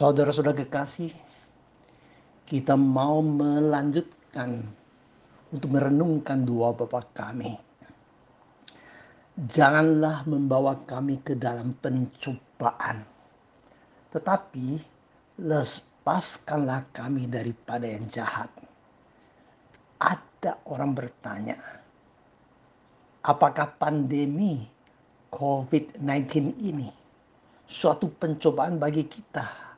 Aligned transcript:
Saudara-saudara 0.00 0.56
kekasih, 0.64 1.12
kita 2.48 2.72
mau 2.72 3.20
melanjutkan 3.20 4.64
untuk 5.52 5.76
merenungkan 5.76 6.40
dua 6.40 6.72
Bapak 6.72 7.12
kami. 7.12 7.52
Janganlah 9.36 10.24
membawa 10.24 10.80
kami 10.88 11.20
ke 11.20 11.36
dalam 11.36 11.76
pencobaan, 11.84 13.04
tetapi 14.08 14.80
lepaskanlah 15.36 16.88
kami 16.96 17.28
daripada 17.28 17.84
yang 17.84 18.08
jahat. 18.08 18.48
Ada 20.00 20.64
orang 20.64 20.96
bertanya, 20.96 21.60
apakah 23.20 23.68
pandemi 23.76 24.64
COVID-19 25.28 26.56
ini 26.56 26.88
suatu 27.68 28.08
pencobaan 28.08 28.80
bagi 28.80 29.04
kita? 29.04 29.69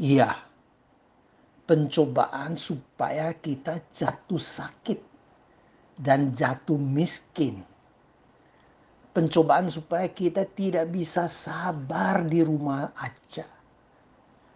Iya, 0.00 0.32
pencobaan 1.68 2.56
supaya 2.56 3.36
kita 3.36 3.84
jatuh 3.92 4.40
sakit 4.40 4.96
dan 6.00 6.32
jatuh 6.32 6.80
miskin. 6.80 7.60
Pencobaan 9.12 9.68
supaya 9.68 10.08
kita 10.08 10.48
tidak 10.48 10.88
bisa 10.88 11.28
sabar 11.28 12.24
di 12.24 12.40
rumah 12.40 12.96
aja. 12.96 13.44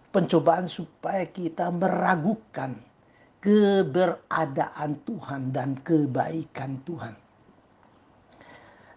Pencobaan 0.08 0.64
supaya 0.64 1.28
kita 1.28 1.68
meragukan 1.68 2.80
keberadaan 3.44 4.96
Tuhan 5.04 5.52
dan 5.52 5.76
kebaikan 5.84 6.80
Tuhan. 6.88 7.14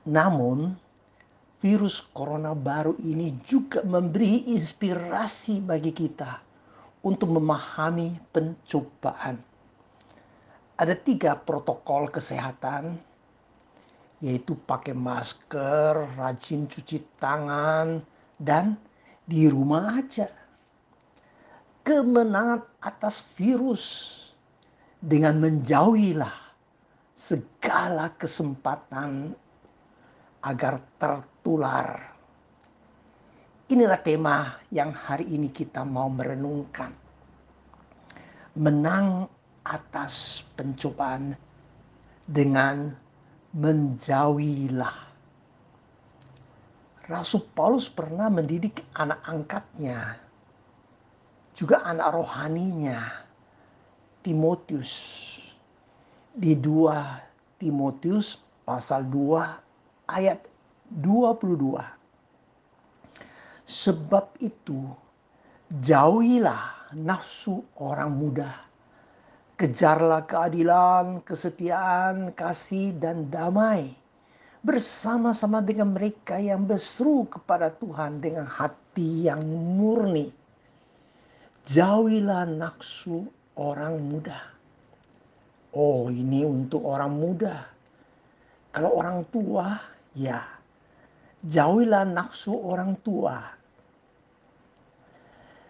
Namun, 0.07 0.86
virus 1.57 2.05
corona 2.13 2.53
baru 2.53 2.93
ini 3.01 3.41
juga 3.41 3.81
memberi 3.81 4.53
inspirasi 4.53 5.61
bagi 5.61 5.89
kita 5.89 6.37
untuk 7.01 7.33
memahami 7.33 8.17
pencobaan. 8.29 9.41
Ada 10.77 10.93
tiga 10.93 11.33
protokol 11.33 12.13
kesehatan, 12.13 13.01
yaitu 14.21 14.53
pakai 14.53 14.93
masker, 14.93 16.13
rajin 16.13 16.69
cuci 16.69 17.01
tangan, 17.17 18.05
dan 18.37 18.77
di 19.25 19.49
rumah 19.49 19.97
aja. 19.97 20.29
Kemenangan 21.81 22.61
atas 22.83 23.23
virus 23.33 23.85
dengan 25.01 25.41
menjauhilah 25.41 26.35
segala 27.17 28.13
kesempatan 28.19 29.33
agar 30.47 30.79
tertular. 30.95 32.15
Inilah 33.67 33.99
tema 33.99 34.55
yang 34.71 34.95
hari 34.95 35.27
ini 35.27 35.51
kita 35.51 35.83
mau 35.83 36.07
merenungkan. 36.07 36.95
Menang 38.55 39.27
atas 39.67 40.47
pencobaan 40.55 41.35
dengan 42.23 42.95
menjauhilah. 43.51 44.97
Rasul 47.11 47.43
Paulus 47.51 47.91
pernah 47.91 48.31
mendidik 48.31 48.83
anak 48.95 49.19
angkatnya, 49.27 50.15
juga 51.55 51.83
anak 51.83 52.15
rohaninya, 52.15 52.99
Timotius. 54.23 54.95
Di 56.37 56.53
2 56.53 57.57
Timotius 57.57 58.37
pasal 58.61 59.07
2 59.09 59.66
ayat 60.07 60.39
22. 60.91 61.83
Sebab 63.67 64.39
itu 64.39 64.87
jauhilah 65.67 66.95
nafsu 66.95 67.67
orang 67.75 68.15
muda. 68.15 68.63
Kejarlah 69.57 70.23
keadilan, 70.23 71.19
kesetiaan, 71.25 72.31
kasih, 72.31 72.95
dan 72.95 73.27
damai. 73.27 73.91
Bersama-sama 74.63 75.59
dengan 75.59 75.91
mereka 75.91 76.37
yang 76.39 76.63
berseru 76.63 77.25
kepada 77.27 77.73
Tuhan 77.73 78.21
dengan 78.23 78.45
hati 78.47 79.27
yang 79.27 79.43
murni. 79.75 80.31
Jauhilah 81.67 82.47
nafsu 82.47 83.27
orang 83.57 83.99
muda. 83.99 84.39
Oh 85.75 86.07
ini 86.07 86.45
untuk 86.47 86.85
orang 86.87 87.11
muda. 87.11 87.67
Kalau 88.71 88.93
orang 88.93 89.25
tua 89.33 89.96
Ya, 90.17 90.41
jauhilah 91.45 92.09
nafsu 92.09 92.57
orang 92.57 92.97
tua. 93.05 93.37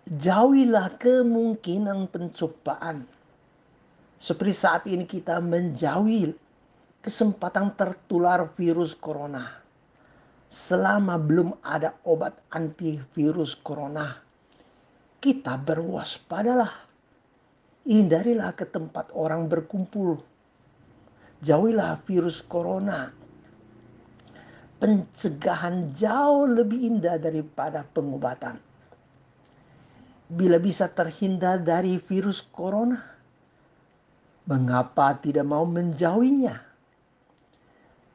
Jauhilah 0.07 0.95
kemungkinan 0.95 2.07
pencobaan. 2.07 3.03
Seperti 4.15 4.53
saat 4.55 4.87
ini 4.87 5.03
kita 5.03 5.43
menjauhi 5.43 6.31
kesempatan 7.03 7.75
tertular 7.75 8.47
virus 8.55 8.95
corona. 8.95 9.51
Selama 10.47 11.19
belum 11.19 11.59
ada 11.59 11.99
obat 12.07 12.39
antivirus 12.47 13.59
corona, 13.59 14.15
kita 15.19 15.59
berwaspadalah. 15.59 16.87
Hindarilah 17.83 18.55
ke 18.55 18.63
tempat 18.63 19.11
orang 19.11 19.51
berkumpul. 19.51 20.23
Jauhilah 21.43 21.99
virus 22.07 22.39
corona 22.47 23.16
pencegahan 24.77 25.89
jauh 25.93 26.45
lebih 26.45 26.77
indah 26.85 27.17
daripada 27.17 27.81
pengobatan. 27.81 28.61
Bila 30.27 30.61
bisa 30.61 30.85
terhindar 30.91 31.63
dari 31.63 31.97
virus 31.97 32.43
corona, 32.45 32.99
mengapa 34.45 35.17
tidak 35.17 35.47
mau 35.47 35.65
menjauhinya? 35.65 36.67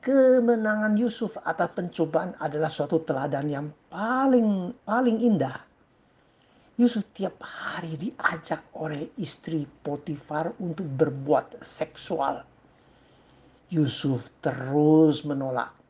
Kemenangan 0.02 0.98
Yusuf 0.98 1.38
atas 1.46 1.70
pencobaan 1.78 2.34
adalah 2.42 2.66
suatu 2.66 2.98
teladan 3.06 3.46
yang 3.46 3.66
paling 3.86 4.74
paling 4.82 5.18
indah. 5.22 5.56
Yusuf 6.74 7.06
tiap 7.14 7.38
hari 7.38 7.94
diajak 7.94 8.66
oleh 8.74 9.14
istri 9.22 9.62
Potifar 9.62 10.58
untuk 10.58 10.88
berbuat 10.90 11.62
seksual. 11.62 12.42
Yusuf 13.70 14.26
terus 14.42 15.22
menolak 15.22 15.81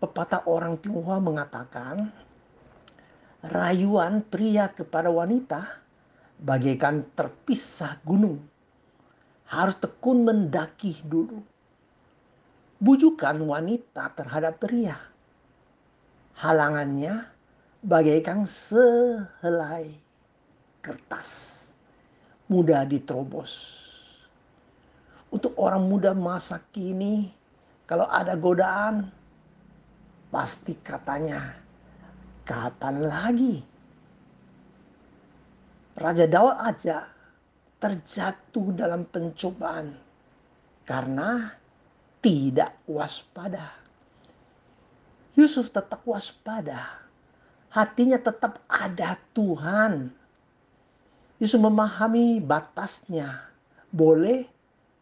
Pepatah 0.00 0.48
orang 0.48 0.80
Tionghoa 0.80 1.20
mengatakan, 1.20 2.08
rayuan 3.44 4.24
pria 4.24 4.72
kepada 4.72 5.12
wanita 5.12 5.76
bagaikan 6.40 7.04
terpisah 7.12 8.00
gunung. 8.00 8.40
Harus 9.44 9.76
tekun 9.76 10.24
mendaki 10.24 11.04
dulu. 11.04 11.44
Bujukan 12.80 13.36
wanita 13.44 14.08
terhadap 14.16 14.56
pria. 14.56 14.96
Halangannya 16.40 17.28
bagaikan 17.84 18.48
sehelai 18.48 19.92
kertas. 20.80 21.60
Mudah 22.48 22.88
diterobos. 22.88 23.52
Untuk 25.28 25.52
orang 25.60 25.84
muda 25.84 26.16
masa 26.16 26.58
kini, 26.72 27.30
kalau 27.84 28.08
ada 28.08 28.32
godaan, 28.34 29.12
Pasti 30.30 30.78
katanya, 30.78 31.58
kapan 32.46 33.02
lagi? 33.02 33.54
Raja 35.98 36.24
Daud 36.30 36.54
aja 36.54 37.02
terjatuh 37.82 38.72
dalam 38.72 39.04
pencobaan 39.10 39.98
karena 40.86 41.58
tidak 42.22 42.78
waspada. 42.86 43.74
Yusuf 45.34 45.74
tetap 45.74 46.04
waspada. 46.06 47.00
Hatinya 47.70 48.18
tetap 48.22 48.62
ada 48.70 49.18
Tuhan. 49.34 50.14
Yusuf 51.42 51.58
memahami 51.58 52.38
batasnya. 52.38 53.50
Boleh 53.90 54.46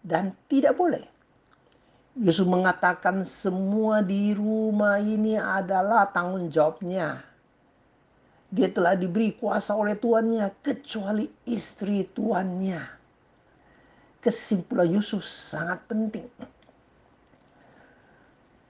dan 0.01 0.33
tidak 0.49 0.79
boleh. 0.79 1.18
Yesus 2.19 2.51
mengatakan 2.51 3.23
semua 3.23 4.03
di 4.03 4.35
rumah 4.35 4.99
ini 4.99 5.39
adalah 5.39 6.11
tanggung 6.11 6.51
jawabnya. 6.51 7.23
Dia 8.51 8.67
telah 8.75 8.99
diberi 8.99 9.39
kuasa 9.39 9.79
oleh 9.79 9.95
tuannya 9.95 10.51
kecuali 10.59 11.31
istri 11.47 12.03
tuannya. 12.11 12.83
Kesimpulan 14.19 14.99
Yusuf 14.99 15.23
sangat 15.23 15.87
penting. 15.87 16.27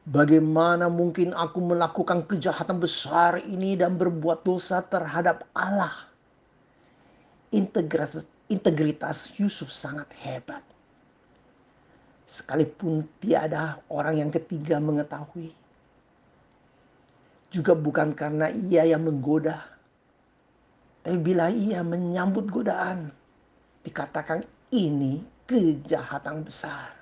Bagaimana 0.05 0.93
mungkin 0.93 1.33
aku 1.33 1.73
melakukan 1.73 2.29
kejahatan 2.29 2.77
besar 2.77 3.41
ini 3.41 3.81
dan 3.81 3.97
berbuat 3.97 4.45
dosa 4.45 4.85
terhadap 4.85 5.49
Allah? 5.57 6.05
Integritas, 7.49 8.29
integritas 8.53 9.33
Yusuf 9.41 9.73
sangat 9.73 10.13
hebat 10.21 10.61
sekalipun 12.29 13.09
tiada 13.25 13.81
orang 13.89 14.21
yang 14.21 14.31
ketiga 14.31 14.77
mengetahui. 14.77 15.49
Juga 17.49 17.73
bukan 17.73 18.13
karena 18.13 18.53
ia 18.53 18.85
yang 18.85 19.09
menggoda, 19.09 19.65
Tapi 21.01 21.17
bila 21.17 21.49
ia 21.49 21.81
menyambut 21.81 22.53
godaan, 22.53 23.09
dikatakan 23.81 24.45
ini 24.69 25.25
kejahatan 25.49 26.45
besar. 26.45 26.93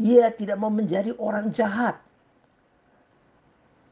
Ia 0.00 0.32
tidak 0.32 0.56
mau 0.56 0.72
menjadi 0.72 1.12
orang 1.20 1.52
jahat. 1.52 2.00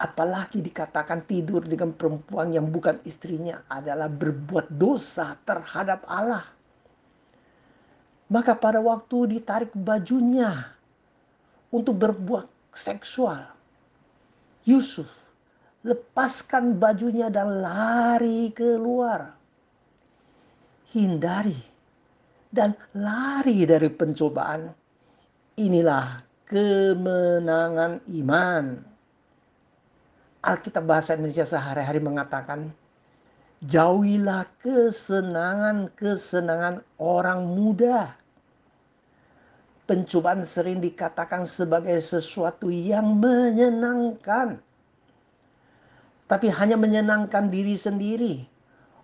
Apalagi 0.01 0.65
dikatakan 0.65 1.29
tidur 1.29 1.63
dengan 1.69 1.93
perempuan 1.93 2.57
yang 2.57 2.73
bukan 2.73 3.05
istrinya 3.05 3.69
adalah 3.69 4.09
berbuat 4.09 4.73
dosa 4.73 5.37
terhadap 5.45 6.09
Allah. 6.09 6.62
Maka 8.33 8.57
pada 8.57 8.81
waktu 8.81 9.37
ditarik 9.37 9.77
bajunya 9.77 10.73
untuk 11.69 12.01
berbuat 12.01 12.49
seksual, 12.73 13.45
Yusuf 14.65 15.13
lepaskan 15.85 16.81
bajunya 16.81 17.29
dan 17.29 17.61
lari 17.61 18.49
keluar. 18.57 19.37
Hindari 20.97 21.61
dan 22.53 22.77
lari 22.93 23.65
dari 23.65 23.89
pencobaan 23.89 24.69
Inilah 25.53 26.25
kemenangan 26.49 28.01
iman. 28.09 28.81
Alkitab 30.41 30.89
bahasa 30.89 31.13
Indonesia 31.13 31.45
sehari-hari 31.45 32.01
mengatakan, 32.01 32.73
jauhilah 33.61 34.49
kesenangan-kesenangan 34.65 36.81
orang 36.97 37.45
muda. 37.45 38.17
Pencobaan 39.93 40.49
sering 40.49 40.81
dikatakan 40.81 41.45
sebagai 41.45 42.01
sesuatu 42.01 42.73
yang 42.73 43.13
menyenangkan. 43.13 44.57
Tapi 46.25 46.49
hanya 46.49 46.81
menyenangkan 46.81 47.53
diri 47.53 47.77
sendiri. 47.77 48.41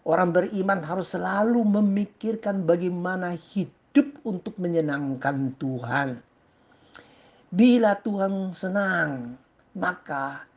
Orang 0.09 0.33
beriman 0.33 0.81
harus 0.81 1.13
selalu 1.13 1.61
memikirkan 1.61 2.65
bagaimana 2.65 3.37
hidup 3.37 4.17
untuk 4.25 4.57
menyenangkan 4.57 5.53
Tuhan. 5.61 6.25
Bila 7.53 7.93
Tuhan 8.01 8.57
senang, 8.57 9.37
maka 9.77 10.49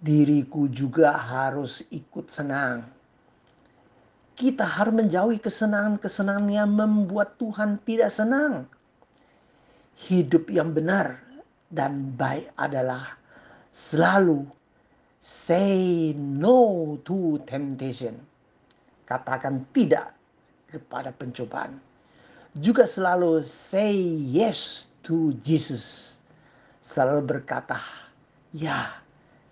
diriku 0.00 0.64
juga 0.72 1.12
harus 1.12 1.84
ikut 1.92 2.32
senang. 2.32 2.88
Kita 4.32 4.64
harus 4.64 4.96
menjauhi 4.96 5.36
kesenangan-kesenangan 5.36 6.48
yang 6.48 6.72
membuat 6.72 7.36
Tuhan 7.36 7.76
tidak 7.84 8.08
senang. 8.08 8.77
Hidup 9.98 10.46
yang 10.52 10.70
benar 10.70 11.18
dan 11.66 12.14
baik 12.14 12.54
adalah 12.54 13.18
selalu 13.74 14.46
say 15.18 16.14
no 16.14 16.94
to 17.02 17.42
temptation. 17.42 18.14
Katakan 19.02 19.66
tidak 19.74 20.14
kepada 20.70 21.10
pencobaan. 21.10 21.82
Juga 22.54 22.86
selalu 22.86 23.42
say 23.42 23.96
yes 24.30 24.86
to 25.02 25.34
Jesus 25.42 26.08
selalu 26.88 27.36
berkata 27.36 27.76
ya 28.56 29.04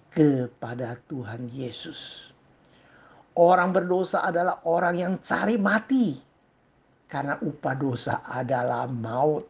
kepada 0.09 0.97
Tuhan 1.05 1.53
Yesus. 1.53 2.33
Orang 3.37 3.77
berdosa 3.77 4.25
adalah 4.25 4.65
orang 4.65 4.97
yang 4.97 5.15
cari 5.21 5.61
mati 5.61 6.17
karena 7.05 7.37
upah 7.45 7.75
dosa 7.77 8.25
adalah 8.25 8.89
maut. 8.89 9.45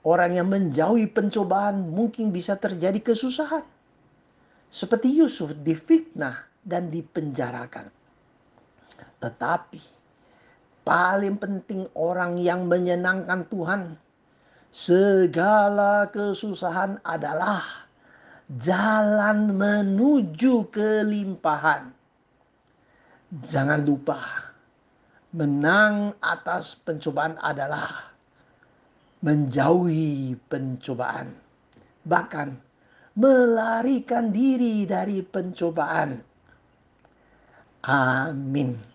Orang 0.00 0.32
yang 0.32 0.48
menjauhi 0.48 1.08
pencobaan 1.12 1.92
mungkin 1.92 2.32
bisa 2.32 2.56
terjadi 2.56 3.00
kesusahan. 3.04 3.64
Seperti 4.72 5.12
Yusuf 5.12 5.52
difitnah 5.52 6.48
dan 6.64 6.88
dipenjarakan. 6.88 7.92
Tetapi 9.20 9.82
paling 10.86 11.36
penting 11.36 11.84
orang 11.92 12.40
yang 12.40 12.64
menyenangkan 12.64 13.44
Tuhan 13.52 13.82
Segala 14.70 16.06
kesusahan 16.14 17.02
adalah 17.02 17.90
jalan 18.46 19.50
menuju 19.58 20.70
kelimpahan. 20.70 21.90
Jangan 23.42 23.82
lupa, 23.82 24.46
menang 25.34 26.14
atas 26.22 26.78
pencobaan 26.78 27.34
adalah 27.42 28.14
menjauhi 29.20 30.36
pencobaan, 30.48 31.36
bahkan 32.04 32.56
melarikan 33.16 34.32
diri 34.32 34.88
dari 34.88 35.20
pencobaan. 35.20 36.20
Amin. 37.84 38.89